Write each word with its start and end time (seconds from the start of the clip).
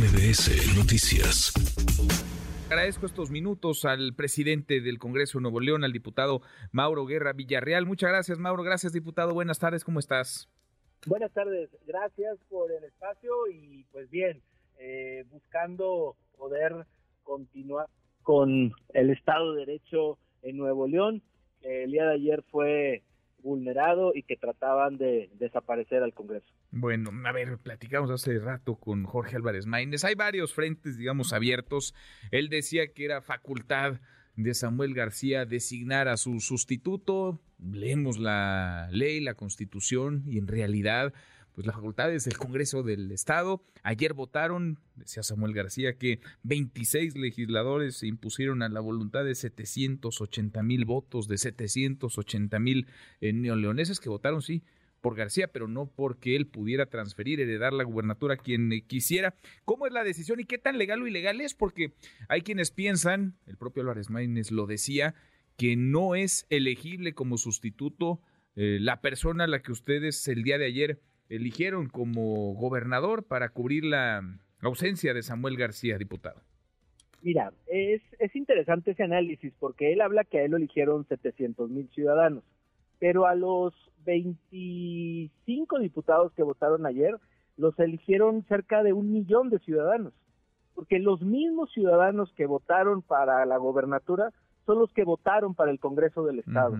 MBS 0.00 0.78
Noticias. 0.78 1.52
Agradezco 2.70 3.04
estos 3.04 3.30
minutos 3.30 3.84
al 3.84 4.14
presidente 4.14 4.80
del 4.80 4.98
Congreso 4.98 5.36
de 5.36 5.42
Nuevo 5.42 5.60
León, 5.60 5.84
al 5.84 5.92
diputado 5.92 6.40
Mauro 6.72 7.04
Guerra 7.04 7.34
Villarreal. 7.34 7.84
Muchas 7.84 8.08
gracias, 8.08 8.38
Mauro. 8.38 8.62
Gracias, 8.62 8.94
diputado. 8.94 9.34
Buenas 9.34 9.58
tardes. 9.58 9.84
¿Cómo 9.84 9.98
estás? 9.98 10.48
Buenas 11.04 11.30
tardes. 11.32 11.68
Gracias 11.86 12.38
por 12.48 12.72
el 12.72 12.82
espacio 12.84 13.46
y 13.52 13.84
pues 13.92 14.08
bien, 14.08 14.40
eh, 14.78 15.26
buscando 15.30 16.16
poder 16.38 16.86
continuar 17.22 17.86
con 18.22 18.72
el 18.94 19.10
Estado 19.10 19.52
de 19.52 19.66
Derecho 19.66 20.16
en 20.40 20.56
Nuevo 20.56 20.88
León. 20.88 21.22
El 21.60 21.90
día 21.90 22.06
de 22.06 22.14
ayer 22.14 22.42
fue 22.50 23.02
vulnerado 23.42 24.12
y 24.14 24.22
que 24.22 24.38
trataban 24.38 24.96
de 24.96 25.28
desaparecer 25.34 26.02
al 26.02 26.14
Congreso. 26.14 26.50
Bueno, 26.72 27.10
a 27.24 27.32
ver, 27.32 27.58
platicamos 27.58 28.10
hace 28.10 28.38
rato 28.38 28.76
con 28.76 29.04
Jorge 29.04 29.36
Álvarez 29.36 29.66
Maínez. 29.66 30.04
Hay 30.04 30.14
varios 30.14 30.54
frentes, 30.54 30.96
digamos, 30.96 31.32
abiertos. 31.32 31.94
Él 32.30 32.48
decía 32.48 32.92
que 32.92 33.04
era 33.04 33.22
facultad 33.22 34.00
de 34.36 34.54
Samuel 34.54 34.94
García 34.94 35.46
designar 35.46 36.06
a 36.06 36.16
su 36.16 36.38
sustituto. 36.40 37.40
Leemos 37.58 38.18
la 38.18 38.88
ley, 38.92 39.20
la 39.20 39.34
constitución 39.34 40.22
y 40.26 40.38
en 40.38 40.46
realidad 40.46 41.12
pues 41.52 41.66
las 41.66 41.74
facultades 41.74 42.24
del 42.24 42.38
Congreso 42.38 42.82
del 42.82 43.10
Estado. 43.10 43.62
Ayer 43.82 44.14
votaron, 44.14 44.78
decía 44.94 45.22
Samuel 45.22 45.52
García, 45.52 45.98
que 45.98 46.20
26 46.44 47.16
legisladores 47.16 47.96
se 47.96 48.06
impusieron 48.06 48.62
a 48.62 48.68
la 48.68 48.80
voluntad 48.80 49.24
de 49.24 49.34
780 49.34 50.62
mil 50.62 50.84
votos, 50.84 51.26
de 51.26 51.36
780 51.36 52.58
mil 52.60 52.86
eh, 53.20 53.32
neoleoneses 53.32 53.98
que 53.98 54.08
votaron, 54.08 54.42
sí, 54.42 54.62
por 55.00 55.16
García, 55.16 55.48
pero 55.48 55.68
no 55.68 55.86
porque 55.86 56.36
él 56.36 56.46
pudiera 56.46 56.86
transferir, 56.86 57.40
heredar 57.40 57.72
la 57.72 57.84
gubernatura 57.84 58.34
a 58.34 58.36
quien 58.36 58.72
eh, 58.72 58.82
quisiera. 58.82 59.34
¿Cómo 59.64 59.86
es 59.86 59.92
la 59.92 60.04
decisión 60.04 60.40
y 60.40 60.44
qué 60.44 60.58
tan 60.58 60.78
legal 60.78 61.02
o 61.02 61.06
ilegal 61.06 61.40
es? 61.40 61.54
Porque 61.54 61.92
hay 62.28 62.42
quienes 62.42 62.70
piensan, 62.70 63.34
el 63.46 63.56
propio 63.56 63.82
Álvarez 63.82 64.10
Maínez 64.10 64.50
lo 64.50 64.66
decía, 64.66 65.14
que 65.56 65.76
no 65.76 66.14
es 66.14 66.46
elegible 66.50 67.12
como 67.12 67.36
sustituto 67.36 68.20
eh, 68.56 68.78
la 68.80 69.00
persona 69.00 69.44
a 69.44 69.46
la 69.46 69.62
que 69.62 69.72
ustedes 69.72 70.26
el 70.28 70.42
día 70.42 70.58
de 70.58 70.66
ayer 70.66 71.00
eligieron 71.28 71.88
como 71.88 72.54
gobernador 72.54 73.24
para 73.24 73.50
cubrir 73.50 73.84
la 73.84 74.22
ausencia 74.60 75.14
de 75.14 75.22
Samuel 75.22 75.56
García, 75.56 75.96
diputado? 75.98 76.42
Mira, 77.22 77.52
es, 77.66 78.00
es 78.18 78.34
interesante 78.34 78.92
ese 78.92 79.02
análisis 79.02 79.52
porque 79.58 79.92
él 79.92 80.00
habla 80.00 80.24
que 80.24 80.38
a 80.38 80.44
él 80.44 80.52
lo 80.52 80.56
eligieron 80.56 81.06
700 81.06 81.70
mil 81.70 81.88
ciudadanos, 81.90 82.42
pero 83.00 83.26
a 83.26 83.34
los 83.34 83.74
25 84.04 85.78
diputados 85.80 86.32
que 86.34 86.44
votaron 86.44 86.86
ayer 86.86 87.18
los 87.56 87.78
eligieron 87.78 88.44
cerca 88.44 88.82
de 88.82 88.92
un 88.92 89.12
millón 89.12 89.50
de 89.50 89.58
ciudadanos, 89.58 90.12
porque 90.74 90.98
los 90.98 91.20
mismos 91.20 91.70
ciudadanos 91.72 92.32
que 92.34 92.46
votaron 92.46 93.02
para 93.02 93.44
la 93.44 93.56
gobernatura 93.56 94.32
son 94.64 94.78
los 94.78 94.92
que 94.92 95.04
votaron 95.04 95.54
para 95.54 95.70
el 95.70 95.80
Congreso 95.80 96.24
del 96.24 96.38
Estado. 96.38 96.76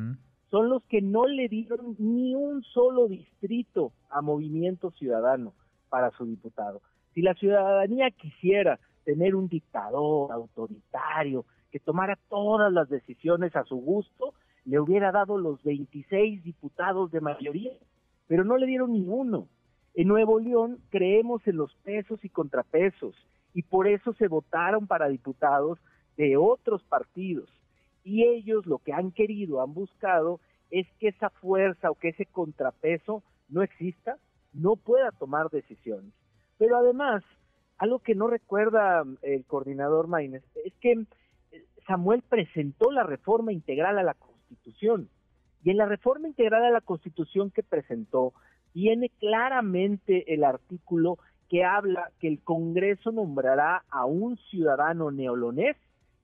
Son 0.51 0.69
los 0.69 0.83
que 0.85 1.03
no 1.03 1.27
le 1.27 1.49
dieron 1.49 1.97
ni 1.99 2.35
un 2.35 2.63
solo 2.63 3.09
distrito 3.09 3.93
a 4.09 4.21
Movimiento 4.23 4.91
Ciudadano 4.93 5.55
para 5.89 6.11
su 6.13 6.25
diputado. 6.25 6.83
Si 7.15 7.23
la 7.23 7.35
ciudadanía 7.35 8.11
quisiera 8.11 8.79
tener 9.05 9.35
un 9.35 9.49
dictador 9.49 10.33
autoritario 10.33 11.45
que 11.71 11.81
tomara 11.81 12.19
todas 12.29 12.73
las 12.73 12.89
decisiones 12.89 13.55
a 13.57 13.65
su 13.65 13.77
gusto, 13.77 14.35
le 14.65 14.81
hubiera 14.81 15.13
dado 15.13 15.39
los 15.39 15.63
26 15.63 16.43
diputados 16.45 17.11
de 17.11 17.21
mayoría, 17.21 17.73
pero 18.27 18.45
no 18.45 18.57
le 18.57 18.67
dieron 18.67 18.93
ni 18.93 19.05
uno. 19.07 19.49
En 19.95 20.09
Nuevo 20.09 20.39
León 20.39 20.79
creemos 20.91 21.47
en 21.47 21.57
los 21.57 21.75
pesos 21.77 22.25
y 22.25 22.29
contrapesos 22.29 23.15
y 23.55 23.63
por 23.63 23.89
eso 23.89 24.13
se 24.15 24.29
votaron 24.29 24.87
para 24.87 25.09
diputados 25.09 25.79
de 26.17 26.37
otros 26.37 26.83
partidos 26.85 27.49
y 28.05 28.25
ellos 28.25 28.67
lo 28.67 28.79
que 28.79 28.93
han 28.93 29.13
querido, 29.13 29.63
han 29.63 29.75
buscado, 29.75 30.41
es 30.71 30.87
que 30.99 31.09
esa 31.09 31.31
fuerza 31.31 31.91
o 31.91 31.95
que 31.95 32.09
ese 32.09 32.27
contrapeso 32.27 33.23
no 33.49 33.63
exista, 33.63 34.17
no 34.53 34.77
pueda 34.77 35.11
tomar 35.13 35.51
decisiones. 35.51 36.13
Pero 36.59 36.77
además, 36.77 37.23
algo 37.79 37.99
que 37.99 38.15
no 38.15 38.29
recuerda 38.29 39.05
mm, 39.05 39.19
el 39.23 39.45
coordinador 39.45 40.07
Maínez, 40.07 40.45
es 40.65 40.73
que 40.81 40.93
eh, 40.93 41.65
Samuel 41.87 42.23
presentó 42.29 42.91
la 42.91 43.03
reforma 43.03 43.53
integral 43.53 43.99
a 43.99 44.03
la 44.03 44.15
Constitución. 44.51 45.09
Y 45.63 45.71
en 45.71 45.77
la 45.77 45.87
reforma 45.87 46.29
integral 46.29 46.65
a 46.65 46.71
la 46.71 46.81
Constitución 46.81 47.51
que 47.51 47.63
presentó, 47.63 48.33
viene 48.75 49.11
claramente 49.21 50.35
el 50.35 50.45
artículo 50.45 51.19
que 51.49 51.65
habla 51.65 52.11
que 52.21 52.29
el 52.29 52.41
Congreso 52.43 53.13
nombrará 53.13 53.85
a 53.91 54.07
un 54.07 54.37
ciudadano 54.51 55.11
neolonés 55.11 55.77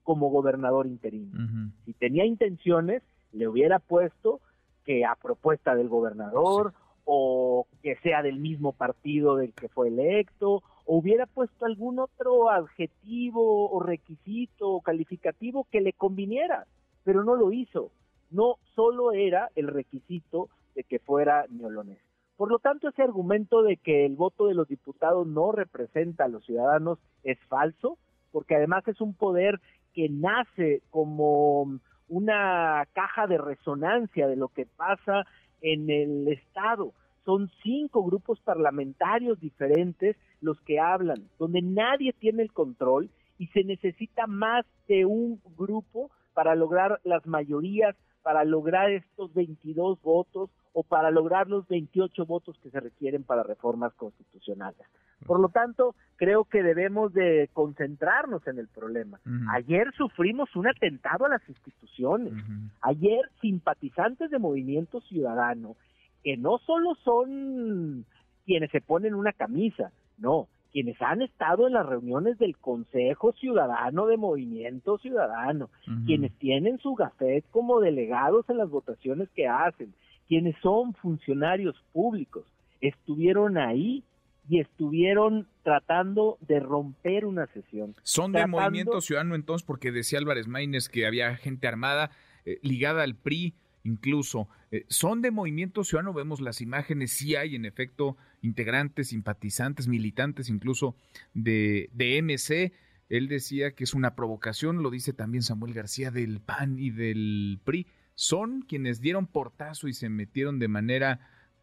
como 0.03 0.29
gobernador 0.29 0.87
interino. 0.87 1.37
Si 1.85 1.93
tenía 1.93 2.25
intenciones, 2.25 3.03
le 3.33 3.47
hubiera 3.47 3.79
puesto 3.79 4.39
que 4.85 5.05
a 5.05 5.15
propuesta 5.15 5.75
del 5.75 5.89
gobernador 5.89 6.73
o 7.03 7.67
que 7.81 7.95
sea 7.97 8.21
del 8.21 8.39
mismo 8.39 8.73
partido 8.73 9.35
del 9.35 9.53
que 9.53 9.69
fue 9.69 9.89
electo, 9.89 10.63
o 10.85 10.97
hubiera 10.97 11.25
puesto 11.25 11.65
algún 11.65 11.99
otro 11.99 12.49
adjetivo 12.49 13.69
o 13.69 13.81
requisito 13.81 14.69
o 14.69 14.81
calificativo 14.81 15.67
que 15.71 15.81
le 15.81 15.93
conviniera, 15.93 16.65
pero 17.03 17.23
no 17.23 17.35
lo 17.35 17.51
hizo. 17.51 17.91
No 18.29 18.55
solo 18.75 19.11
era 19.11 19.49
el 19.55 19.67
requisito 19.67 20.49
de 20.75 20.83
que 20.83 20.99
fuera 20.99 21.45
neolonés. 21.49 21.99
Por 22.35 22.51
lo 22.51 22.59
tanto, 22.59 22.89
ese 22.89 23.01
argumento 23.01 23.63
de 23.63 23.77
que 23.77 24.05
el 24.05 24.15
voto 24.15 24.47
de 24.47 24.53
los 24.53 24.67
diputados 24.67 25.25
no 25.25 25.51
representa 25.51 26.25
a 26.25 26.27
los 26.27 26.45
ciudadanos 26.45 26.99
es 27.23 27.39
falso, 27.47 27.97
porque 28.31 28.55
además 28.55 28.87
es 28.87 29.01
un 29.01 29.15
poder 29.15 29.59
que 29.93 30.07
nace 30.09 30.83
como 30.91 31.79
una 32.07 32.87
caja 32.93 33.25
de 33.25 33.39
resonancia 33.39 34.27
de 34.27 34.35
lo 34.35 34.49
que 34.49 34.67
pasa 34.67 35.25
en 35.61 35.89
el 35.89 36.27
Estado. 36.27 36.93
Son 37.25 37.49
cinco 37.63 38.03
grupos 38.03 38.39
parlamentarios 38.41 39.39
diferentes 39.39 40.15
los 40.39 40.61
que 40.61 40.79
hablan, 40.79 41.27
donde 41.39 41.61
nadie 41.61 42.13
tiene 42.13 42.43
el 42.43 42.53
control 42.53 43.09
y 43.37 43.47
se 43.47 43.63
necesita 43.63 44.27
más 44.27 44.65
de 44.87 45.05
un 45.05 45.41
grupo 45.57 46.11
para 46.33 46.55
lograr 46.55 46.99
las 47.03 47.25
mayorías, 47.25 47.95
para 48.27 48.43
lograr 48.43 48.91
estos 48.91 49.33
22 49.33 50.01
votos 50.01 50.49
o 50.73 50.83
para 50.83 51.11
lograr 51.11 51.47
los 51.47 51.65
28 51.69 52.25
votos 52.25 52.59
que 52.61 52.69
se 52.69 52.81
requieren 52.81 53.23
para 53.23 53.41
reformas 53.41 53.93
constitucionales. 53.93 54.85
Por 55.25 55.39
lo 55.39 55.47
tanto, 55.47 55.95
creo 56.17 56.43
que 56.43 56.61
debemos 56.61 57.13
de 57.13 57.49
concentrarnos 57.53 58.45
en 58.45 58.59
el 58.59 58.67
problema. 58.67 59.21
Ayer 59.53 59.93
sufrimos 59.95 60.53
un 60.57 60.67
atentado 60.67 61.23
a 61.23 61.29
las 61.29 61.41
instituciones. 61.47 62.33
Ayer 62.81 63.21
simpatizantes 63.39 64.29
de 64.29 64.39
Movimiento 64.39 64.99
Ciudadano, 64.99 65.77
que 66.21 66.35
no 66.35 66.57
solo 66.57 66.95
son 67.05 68.05
quienes 68.45 68.69
se 68.71 68.81
ponen 68.81 69.15
una 69.15 69.31
camisa, 69.31 69.93
no, 70.17 70.49
quienes 70.77 71.01
han 71.01 71.23
estado 71.23 71.65
en 71.65 71.73
las 71.73 71.87
reuniones 71.87 72.37
del 72.37 72.55
Consejo 72.55 73.31
Ciudadano 73.31 74.05
de 74.05 74.15
Movimiento 74.15 74.99
Ciudadano, 74.99 75.71
quienes 76.05 76.31
tienen 76.37 76.77
su 76.77 76.93
gafet 76.93 77.43
como 77.49 77.79
delegados 77.79 78.47
en 78.47 78.57
las 78.57 78.69
votaciones 78.69 79.27
que 79.35 79.47
hacen, 79.47 79.95
quienes 80.27 80.55
son 80.61 80.93
funcionarios 80.93 81.75
públicos, 81.93 82.45
estuvieron 82.79 83.57
ahí 83.57 84.03
y 84.47 84.59
estuvieron 84.59 85.47
tratando 85.63 86.37
de 86.41 86.59
romper 86.59 87.25
una 87.25 87.47
sesión. 87.47 87.95
Son 88.03 88.31
de 88.31 88.45
Movimiento 88.45 89.01
Ciudadano 89.01 89.33
entonces, 89.33 89.65
porque 89.65 89.91
decía 89.91 90.19
Álvarez 90.19 90.47
Maínez 90.47 90.89
que 90.89 91.07
había 91.07 91.35
gente 91.37 91.67
armada 91.67 92.11
eh, 92.45 92.59
ligada 92.61 93.01
al 93.01 93.15
PRI, 93.15 93.55
incluso. 93.83 94.47
Eh, 94.69 94.85
son 94.89 95.23
de 95.23 95.31
Movimiento 95.31 95.83
Ciudadano, 95.83 96.13
vemos 96.13 96.39
las 96.39 96.61
imágenes, 96.61 97.13
sí 97.13 97.35
hay 97.35 97.55
en 97.55 97.65
efecto 97.65 98.15
integrantes, 98.41 99.09
simpatizantes, 99.09 99.87
militantes 99.87 100.49
incluso 100.49 100.95
de, 101.33 101.89
de 101.93 102.21
MC. 102.21 102.73
Él 103.09 103.27
decía 103.27 103.71
que 103.71 103.83
es 103.83 103.93
una 103.93 104.15
provocación, 104.15 104.83
lo 104.83 104.89
dice 104.89 105.13
también 105.13 105.43
Samuel 105.43 105.73
García 105.73 106.11
del 106.11 106.41
PAN 106.41 106.77
y 106.77 106.89
del 106.89 107.59
PRI 107.63 107.87
son 108.17 108.63
quienes 108.63 108.99
dieron 108.99 109.27
portazo 109.27 109.87
y 109.87 109.93
se 109.93 110.09
metieron 110.09 110.57
de 110.57 110.67
manera 110.67 111.19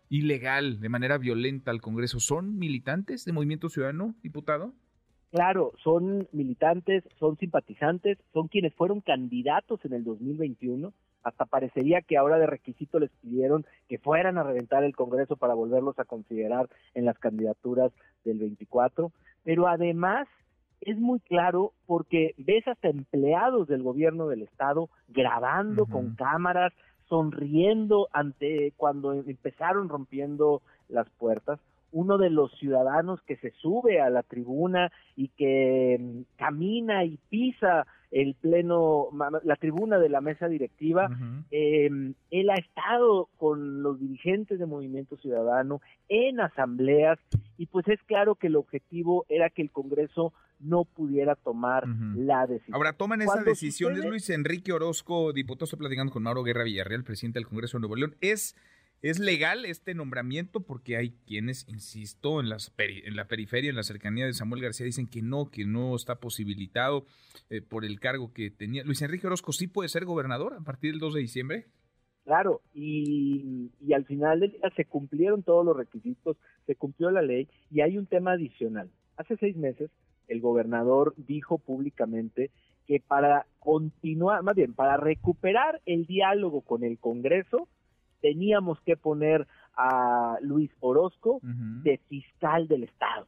ilegal, 0.08 0.78
de 0.78 0.88
manera 0.88 1.18
violenta 1.18 1.72
al 1.72 1.80
Congreso. 1.80 2.20
¿Son 2.20 2.58
militantes 2.58 3.24
de 3.24 3.32
Movimiento 3.32 3.68
Ciudadano, 3.68 4.14
diputado? 4.22 4.72
Claro, 5.34 5.72
son 5.82 6.28
militantes, 6.30 7.02
son 7.18 7.36
simpatizantes, 7.38 8.18
son 8.32 8.46
quienes 8.46 8.72
fueron 8.72 9.00
candidatos 9.00 9.84
en 9.84 9.92
el 9.92 10.04
2021. 10.04 10.92
Hasta 11.24 11.44
parecería 11.44 12.02
que 12.02 12.16
ahora 12.16 12.38
de 12.38 12.46
requisito 12.46 13.00
les 13.00 13.10
pidieron 13.20 13.66
que 13.88 13.98
fueran 13.98 14.38
a 14.38 14.44
reventar 14.44 14.84
el 14.84 14.94
Congreso 14.94 15.34
para 15.34 15.54
volverlos 15.54 15.98
a 15.98 16.04
considerar 16.04 16.68
en 16.94 17.04
las 17.04 17.18
candidaturas 17.18 17.90
del 18.24 18.38
24. 18.38 19.10
Pero 19.42 19.66
además 19.66 20.28
es 20.80 20.98
muy 20.98 21.18
claro 21.18 21.72
porque 21.84 22.36
ves 22.38 22.68
hasta 22.68 22.86
empleados 22.86 23.66
del 23.66 23.82
gobierno 23.82 24.28
del 24.28 24.42
estado 24.42 24.88
grabando 25.08 25.86
con 25.86 26.14
cámaras, 26.14 26.72
sonriendo 27.08 28.06
ante 28.12 28.72
cuando 28.76 29.12
empezaron 29.12 29.88
rompiendo 29.88 30.62
las 30.88 31.10
puertas. 31.10 31.58
Uno 31.94 32.18
de 32.18 32.28
los 32.28 32.50
ciudadanos 32.58 33.22
que 33.22 33.36
se 33.36 33.52
sube 33.52 34.00
a 34.00 34.10
la 34.10 34.24
tribuna 34.24 34.90
y 35.16 35.28
que 35.28 35.96
mm, 35.98 36.36
camina 36.36 37.04
y 37.04 37.18
pisa 37.30 37.86
el 38.10 38.34
pleno, 38.34 39.08
la 39.42 39.56
tribuna 39.56 39.98
de 39.98 40.08
la 40.08 40.20
mesa 40.20 40.46
directiva, 40.46 41.08
em, 41.50 42.14
él 42.30 42.50
ha 42.50 42.54
estado 42.54 43.28
con 43.38 43.82
los 43.82 43.98
dirigentes 43.98 44.60
de 44.60 44.66
Movimiento 44.66 45.16
Ciudadano 45.16 45.80
en 46.08 46.38
asambleas 46.38 47.18
y 47.58 47.66
pues 47.66 47.88
es 47.88 48.00
claro 48.04 48.36
que 48.36 48.46
el 48.46 48.56
objetivo 48.56 49.26
era 49.28 49.50
que 49.50 49.62
el 49.62 49.72
Congreso 49.72 50.32
no 50.60 50.84
pudiera 50.84 51.34
tomar 51.34 51.88
la 52.16 52.46
decisión. 52.46 52.76
Ahora, 52.76 52.92
toman 52.92 53.20
esa 53.22 53.42
decisión, 53.42 53.96
es 53.96 54.04
Luis 54.04 54.30
Enrique 54.30 54.72
Orozco, 54.72 55.32
diputado, 55.32 55.64
estoy 55.64 55.80
platicando 55.80 56.12
con 56.12 56.22
Mauro 56.22 56.44
Guerra 56.44 56.62
Villarreal, 56.62 57.02
presidente 57.02 57.40
del 57.40 57.48
Congreso 57.48 57.78
de 57.78 57.80
Nuevo 57.80 57.96
León, 57.96 58.14
es 58.20 58.56
¿Es 59.04 59.18
legal 59.18 59.66
este 59.66 59.92
nombramiento? 59.92 60.60
Porque 60.60 60.96
hay 60.96 61.10
quienes, 61.26 61.68
insisto, 61.68 62.40
en, 62.40 62.48
las 62.48 62.72
en 62.78 63.16
la 63.16 63.26
periferia, 63.28 63.68
en 63.68 63.76
la 63.76 63.82
cercanía 63.82 64.24
de 64.24 64.32
Samuel 64.32 64.62
García, 64.62 64.86
dicen 64.86 65.08
que 65.08 65.20
no, 65.20 65.50
que 65.50 65.66
no 65.66 65.94
está 65.94 66.20
posibilitado 66.20 67.04
eh, 67.50 67.60
por 67.60 67.84
el 67.84 68.00
cargo 68.00 68.32
que 68.32 68.50
tenía. 68.50 68.82
Luis 68.82 69.02
Enrique 69.02 69.26
Orozco, 69.26 69.52
¿sí 69.52 69.66
puede 69.66 69.90
ser 69.90 70.06
gobernador 70.06 70.54
a 70.54 70.60
partir 70.62 70.92
del 70.92 71.00
2 71.00 71.12
de 71.12 71.20
diciembre? 71.20 71.66
Claro, 72.24 72.62
y, 72.72 73.72
y 73.78 73.92
al 73.92 74.06
final 74.06 74.40
del 74.40 74.52
día 74.52 74.72
se 74.74 74.86
cumplieron 74.86 75.42
todos 75.42 75.66
los 75.66 75.76
requisitos, 75.76 76.38
se 76.64 76.74
cumplió 76.74 77.10
la 77.10 77.20
ley 77.20 77.46
y 77.70 77.82
hay 77.82 77.98
un 77.98 78.06
tema 78.06 78.32
adicional. 78.32 78.88
Hace 79.18 79.36
seis 79.36 79.54
meses 79.54 79.90
el 80.28 80.40
gobernador 80.40 81.12
dijo 81.18 81.58
públicamente 81.58 82.50
que 82.86 83.00
para 83.06 83.44
continuar, 83.58 84.42
más 84.42 84.56
bien, 84.56 84.72
para 84.72 84.96
recuperar 84.96 85.82
el 85.84 86.06
diálogo 86.06 86.62
con 86.62 86.84
el 86.84 86.98
Congreso, 86.98 87.68
teníamos 88.24 88.80
que 88.80 88.96
poner 88.96 89.46
a 89.76 90.38
Luis 90.40 90.70
Orozco 90.80 91.40
de 91.42 91.98
fiscal 92.08 92.68
del 92.68 92.84
Estado. 92.84 93.26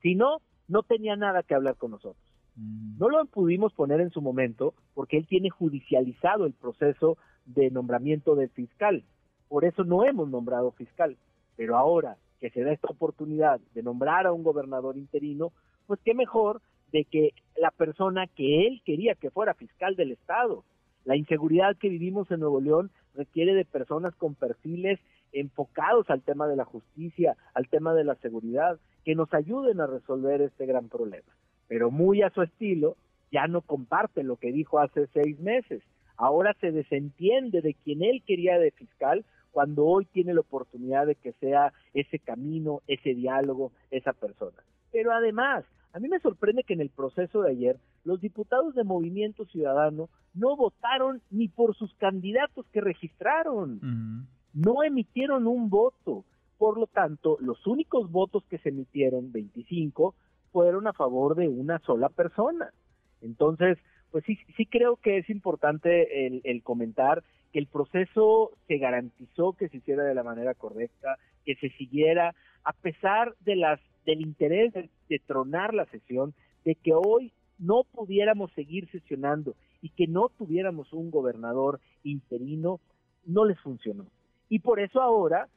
Si 0.00 0.16
no, 0.16 0.38
no 0.66 0.82
tenía 0.82 1.14
nada 1.14 1.44
que 1.44 1.54
hablar 1.54 1.76
con 1.76 1.92
nosotros. 1.92 2.20
No 2.56 3.08
lo 3.08 3.24
pudimos 3.26 3.72
poner 3.72 4.00
en 4.00 4.10
su 4.10 4.20
momento 4.20 4.74
porque 4.94 5.16
él 5.16 5.28
tiene 5.28 5.48
judicializado 5.48 6.44
el 6.44 6.54
proceso 6.54 7.18
de 7.46 7.70
nombramiento 7.70 8.34
de 8.34 8.48
fiscal. 8.48 9.04
Por 9.46 9.64
eso 9.64 9.84
no 9.84 10.04
hemos 10.04 10.28
nombrado 10.28 10.72
fiscal. 10.72 11.16
Pero 11.54 11.76
ahora 11.76 12.16
que 12.40 12.50
se 12.50 12.64
da 12.64 12.72
esta 12.72 12.88
oportunidad 12.88 13.60
de 13.74 13.84
nombrar 13.84 14.26
a 14.26 14.32
un 14.32 14.42
gobernador 14.42 14.98
interino, 14.98 15.52
pues 15.86 16.00
qué 16.04 16.14
mejor 16.14 16.60
de 16.90 17.04
que 17.04 17.30
la 17.54 17.70
persona 17.70 18.26
que 18.26 18.66
él 18.66 18.82
quería 18.84 19.14
que 19.14 19.30
fuera 19.30 19.54
fiscal 19.54 19.94
del 19.94 20.10
Estado. 20.10 20.64
La 21.04 21.14
inseguridad 21.14 21.76
que 21.76 21.88
vivimos 21.88 22.28
en 22.32 22.40
Nuevo 22.40 22.60
León 22.60 22.90
requiere 23.14 23.54
de 23.54 23.64
personas 23.64 24.14
con 24.16 24.34
perfiles 24.34 25.00
enfocados 25.32 26.08
al 26.10 26.22
tema 26.22 26.46
de 26.46 26.56
la 26.56 26.64
justicia, 26.64 27.36
al 27.54 27.68
tema 27.68 27.94
de 27.94 28.04
la 28.04 28.14
seguridad, 28.16 28.78
que 29.04 29.14
nos 29.14 29.32
ayuden 29.34 29.80
a 29.80 29.86
resolver 29.86 30.40
este 30.42 30.66
gran 30.66 30.88
problema. 30.88 31.32
Pero 31.68 31.90
muy 31.90 32.22
a 32.22 32.30
su 32.30 32.42
estilo, 32.42 32.96
ya 33.30 33.46
no 33.46 33.62
comparte 33.62 34.22
lo 34.22 34.36
que 34.36 34.52
dijo 34.52 34.78
hace 34.78 35.06
seis 35.08 35.38
meses. 35.40 35.82
Ahora 36.16 36.54
se 36.60 36.70
desentiende 36.70 37.62
de 37.62 37.74
quien 37.74 38.02
él 38.02 38.22
quería 38.26 38.58
de 38.58 38.70
fiscal 38.70 39.24
cuando 39.50 39.84
hoy 39.86 40.04
tiene 40.06 40.34
la 40.34 40.40
oportunidad 40.40 41.06
de 41.06 41.14
que 41.14 41.32
sea 41.32 41.72
ese 41.94 42.18
camino, 42.18 42.82
ese 42.86 43.14
diálogo, 43.14 43.72
esa 43.90 44.12
persona. 44.12 44.62
Pero 44.92 45.12
además, 45.12 45.64
a 45.92 45.98
mí 45.98 46.08
me 46.08 46.20
sorprende 46.20 46.64
que 46.64 46.74
en 46.74 46.80
el 46.80 46.90
proceso 46.90 47.42
de 47.42 47.50
ayer 47.50 47.76
los 48.04 48.20
diputados 48.20 48.74
de 48.74 48.84
Movimiento 48.84 49.44
Ciudadano 49.46 50.08
no 50.34 50.56
votaron 50.56 51.22
ni 51.30 51.48
por 51.48 51.76
sus 51.76 51.94
candidatos 51.94 52.66
que 52.72 52.80
registraron. 52.80 54.26
No 54.52 54.82
emitieron 54.82 55.46
un 55.46 55.70
voto. 55.70 56.24
Por 56.58 56.78
lo 56.78 56.86
tanto, 56.86 57.38
los 57.40 57.66
únicos 57.66 58.10
votos 58.10 58.44
que 58.48 58.58
se 58.58 58.68
emitieron, 58.68 59.32
25, 59.32 60.14
fueron 60.52 60.86
a 60.86 60.92
favor 60.92 61.34
de 61.34 61.48
una 61.48 61.78
sola 61.80 62.08
persona. 62.08 62.72
Entonces, 63.20 63.78
pues 64.10 64.24
sí, 64.24 64.38
sí 64.56 64.66
creo 64.66 64.96
que 64.96 65.18
es 65.18 65.30
importante 65.30 66.26
el, 66.26 66.40
el 66.44 66.62
comentar 66.62 67.24
que 67.52 67.58
el 67.58 67.66
proceso 67.66 68.52
se 68.66 68.78
garantizó 68.78 69.52
que 69.52 69.68
se 69.68 69.78
hiciera 69.78 70.04
de 70.04 70.14
la 70.14 70.22
manera 70.22 70.54
correcta, 70.54 71.18
que 71.44 71.54
se 71.56 71.70
siguiera, 71.70 72.34
a 72.64 72.72
pesar 72.72 73.34
de 73.40 73.56
las 73.56 73.80
del 74.04 74.20
interés 74.20 74.72
de, 74.72 75.18
tronar 75.26 75.74
la 75.74 75.86
sesión, 75.86 76.34
de 76.64 76.74
que 76.74 76.92
hoy 76.94 77.32
no 77.62 77.84
pudiéramos 77.84 78.52
seguir 78.52 78.90
sesionando 78.90 79.54
y 79.80 79.90
que 79.90 80.06
no 80.08 80.28
tuviéramos 80.36 80.92
un 80.92 81.10
gobernador 81.10 81.80
interino, 82.02 82.80
no 83.24 83.44
les 83.44 83.58
funcionó. 83.60 84.06
Y 84.48 84.58
por 84.58 84.80
eso 84.80 85.00
ahora 85.00 85.48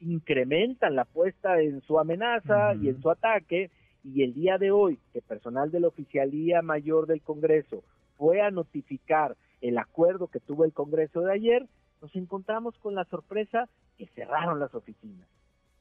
incrementan 0.00 0.96
la 0.96 1.02
apuesta 1.02 1.60
en 1.60 1.82
su 1.82 1.98
amenaza 1.98 2.74
y 2.74 2.88
en 2.88 3.00
su 3.00 3.10
ataque, 3.10 3.70
y 4.02 4.22
el 4.22 4.34
día 4.34 4.58
de 4.58 4.72
hoy 4.72 4.98
que 5.12 5.20
personal 5.20 5.70
de 5.70 5.80
la 5.80 5.88
Oficialía 5.88 6.62
Mayor 6.62 7.06
del 7.06 7.22
Congreso 7.22 7.84
fue 8.16 8.40
a 8.40 8.50
notificar 8.50 9.36
el 9.60 9.78
acuerdo 9.78 10.26
que 10.28 10.40
tuvo 10.40 10.64
el 10.64 10.72
Congreso 10.72 11.20
de 11.20 11.32
ayer, 11.32 11.66
nos 12.00 12.16
encontramos 12.16 12.76
con 12.78 12.94
la 12.94 13.04
sorpresa 13.04 13.68
que 13.96 14.06
cerraron 14.08 14.58
las 14.58 14.74
oficinas, 14.74 15.28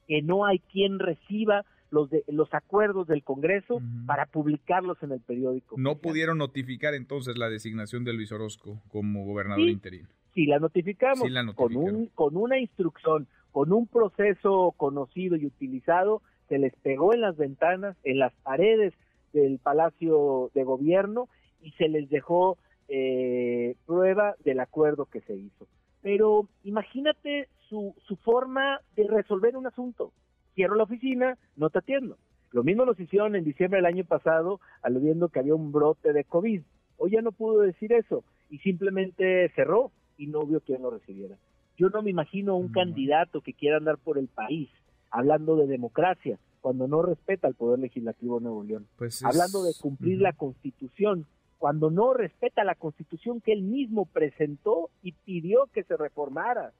que 0.08 0.22
no 0.22 0.46
hay 0.46 0.60
quien 0.60 1.00
reciba 1.00 1.66
los, 1.92 2.10
de, 2.10 2.24
los 2.28 2.52
acuerdos 2.54 3.08
del 3.08 3.24
Congreso 3.24 3.82
para 4.08 4.26
publicarlos 4.26 4.98
en 5.04 5.12
el 5.12 5.20
periódico. 5.20 5.76
¿No 5.78 5.98
pudieron 6.00 6.38
notificar 6.38 6.94
entonces 6.96 7.38
la 7.38 7.50
designación 7.50 8.04
de 8.04 8.14
Luis 8.14 8.32
Orozco 8.32 8.82
como 8.90 9.26
gobernador 9.26 9.70
interino? 9.70 10.08
Sí, 10.34 10.46
la 10.46 10.60
notificamos, 10.60 11.28
con, 11.56 11.76
un, 11.76 12.08
con 12.08 12.38
una 12.38 12.58
instrucción, 12.58 13.28
con 13.52 13.74
un 13.74 13.86
proceso 13.88 14.74
conocido 14.78 15.36
y 15.36 15.46
utilizado, 15.46 16.22
se 16.48 16.58
les 16.58 16.74
pegó 16.78 17.14
en 17.14 17.22
las 17.22 17.36
ventanas, 17.36 17.98
en 18.04 18.20
las 18.20 18.34
paredes 18.42 18.94
del 19.34 19.60
Palacio 19.60 20.50
de 20.54 20.64
Gobierno 20.64 21.28
y 21.62 21.72
se 21.72 21.90
les 21.90 22.10
dejó 22.10 22.58
eh, 22.88 23.76
prueba 23.86 24.36
del 24.44 24.62
acuerdo 24.62 25.06
que 25.06 25.22
se 25.22 25.36
hizo. 25.36 25.68
Pero 26.02 26.48
imagínate 26.64 27.50
su, 27.68 27.94
su 28.08 28.16
forma 28.16 28.80
de 28.96 29.08
resolver 29.08 29.58
un 29.58 29.68
asunto 29.68 30.14
cierro 30.56 30.76
la 30.76 30.84
oficina, 30.84 31.38
no 31.56 31.70
te 31.70 31.80
atiendo. 31.80 32.18
Lo 32.52 32.64
mismo 32.64 32.86
nos 32.86 33.00
hicieron 33.00 33.36
en 33.36 33.46
diciembre 33.46 33.78
del 33.78 33.86
año 33.86 34.04
pasado, 34.04 34.60
aludiendo 34.82 35.30
que 35.30 35.40
había 35.40 35.56
un 35.56 35.72
brote 35.72 36.14
de 36.14 36.24
COVID. 36.24 36.62
Hoy 36.98 37.12
ya 37.12 37.22
no 37.22 37.32
pudo 37.32 37.62
decir 37.62 37.94
eso 37.94 38.24
y 38.50 38.60
simplemente 38.60 39.50
cerró 39.56 39.92
y 40.18 40.28
no 40.28 40.46
vio 40.46 40.60
quién 40.62 40.82
lo 40.82 40.92
recibiera. 40.92 41.38
Yo 41.78 41.90
no 41.90 42.02
me 42.02 42.12
imagino 42.12 42.58
un 42.58 42.72
candidato 42.72 43.42
que 43.42 43.54
quiera 43.54 43.78
andar 43.78 43.98
por 43.98 44.18
el 44.18 44.28
país 44.28 44.70
hablando 45.10 45.56
de 45.56 45.68
democracia 45.68 46.38
cuando 46.60 46.88
no 46.88 47.02
respeta 47.02 47.48
al 47.48 47.56
Poder 47.56 47.80
Legislativo 47.80 48.38
de 48.38 48.44
Nuevo 48.44 48.64
León. 48.64 48.88
Pues 48.98 49.24
hablando 49.24 49.64
de 49.64 49.74
cumplir 49.80 50.22
la 50.22 50.34
Constitución 50.34 51.26
cuando 51.62 51.92
no 51.92 52.14
respeta 52.14 52.64
la 52.64 52.74
Constitución 52.74 53.40
que 53.40 53.54
él 53.54 53.62
mismo 53.62 54.08
presentó 54.08 54.90
y 55.04 55.12
pidió 55.12 55.68
que 55.72 55.84
se 55.84 55.96
reformara. 55.96 56.74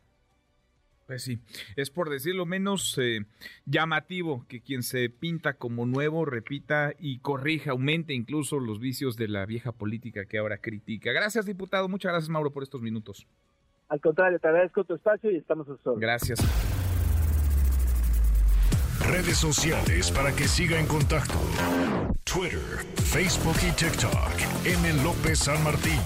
Pues 1.12 1.24
sí, 1.24 1.42
es 1.76 1.90
por 1.90 2.10
decirlo 2.10 2.46
menos 2.46 2.98
eh, 2.98 3.26
llamativo 3.66 4.46
que 4.48 4.62
quien 4.62 4.82
se 4.82 5.10
pinta 5.10 5.56
como 5.56 5.86
nuevo 5.86 6.24
repita 6.24 6.94
y 6.98 7.20
corrija, 7.20 7.72
aumente 7.72 8.14
incluso 8.14 8.62
los 8.62 8.80
vicios 8.80 9.18
de 9.18 9.28
la 9.28 9.46
vieja 9.46 9.74
política 9.74 10.24
que 10.24 10.38
ahora 10.38 10.60
critica. 10.60 11.12
Gracias, 11.12 11.46
diputado. 11.46 11.90
Muchas 11.90 12.14
gracias, 12.14 12.30
Mauro, 12.30 12.52
por 12.52 12.64
estos 12.64 12.82
minutos. 12.82 13.28
Al 13.90 14.00
contrario, 14.00 14.40
te 14.40 14.48
agradezco 14.48 14.86
tu 14.86 14.94
espacio 14.94 15.30
y 15.32 15.36
estamos 15.36 15.68
a 15.68 15.76
su 15.84 15.96
Gracias. 15.96 16.40
Redes 19.06 19.38
sociales 19.38 20.12
para 20.12 20.34
que 20.34 20.46
siga 20.46 20.80
en 20.80 20.88
contacto: 20.88 21.38
Twitter, 22.24 22.86
Facebook 22.96 23.58
y 23.68 23.72
TikTok. 23.76 24.64
M. 24.64 25.04
López 25.04 25.40
San 25.40 25.62
Martín. 25.62 26.00